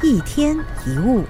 [0.00, 1.24] 一天一物，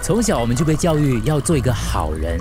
[0.00, 2.38] 从小我们就被教育要做一个好人，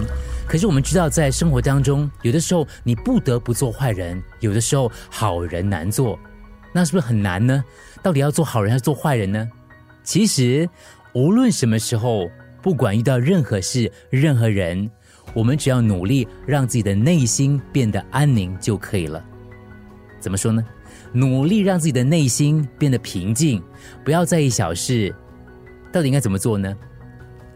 [0.48, 6.18] 可是我们知道，在生活当中，有的时候你不得不做坏人，有的时候好人难做，
[6.72, 7.64] 那是不是很难呢？
[8.04, 9.50] 到底要做好人还是做坏人呢？
[10.04, 10.70] 其实，
[11.14, 12.30] 无论什么时候，
[12.62, 14.88] 不管遇到任何事、任何人，
[15.34, 19.26] 我们只要努力让自己的内心变得安宁就可以了。
[20.20, 20.64] 怎么说呢？
[21.12, 23.62] 努力让自己的内心变得平静，
[24.04, 25.14] 不要在意小事。
[25.92, 26.76] 到底应该怎么做呢？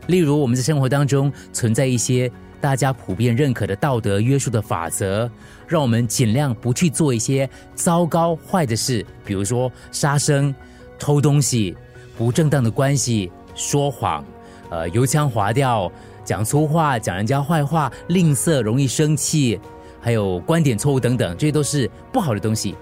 [0.08, 5.30] 例如，我们在生活当中存在一些大家普遍认可的道德约束的法则，
[5.68, 10.54] 让我们尽量不去做一些糟糕坏的事，比如说杀生、
[10.98, 11.76] 偷东西。
[12.18, 14.24] 不正当的关系，说谎，
[14.70, 15.92] 呃，油腔滑调，
[16.24, 19.60] 讲粗话，讲人家坏话，吝啬，容易生气，
[20.00, 22.76] 还有观点错误等等，这些都是不好的东西。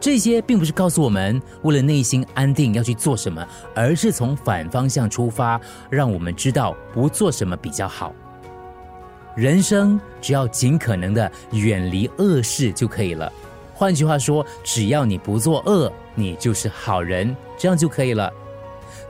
[0.00, 8.14] 这些并不是告诉我们为了内心安定要去做什么，而是从反方向出发，让我们知道不做什么比较好。
[9.36, 13.30] 人生只要尽可能的远离恶事就可以了。
[13.74, 18.32] 换句话说，只要你不做恶，你就是好人，这样就可以了。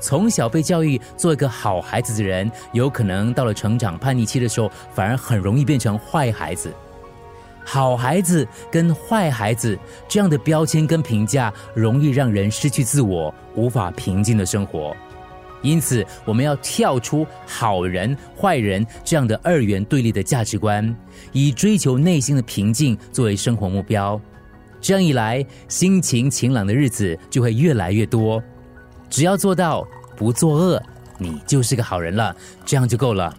[0.01, 6.73] 从小被教育做一个好孩子的人，有可能到了成长叛逆期的时候，反而很容易变成坏孩子。
[7.65, 14.97] 好孩子跟坏孩子这样的标签跟评价，容易让人失去自我，无法平静的生活。
[15.63, 20.97] 因此，我们要跳出好人坏人这样的二元对立的价值观，
[21.33, 24.19] 以追求内心的平静作为生活目标。
[24.81, 28.43] 这样一来，心情晴朗的日子就会越来越多。
[29.11, 29.87] 只要做到
[30.17, 30.83] 不作恶，
[31.19, 33.37] 你就是个好人了，这样就够了。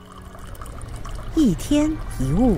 [1.33, 2.57] 一天一物，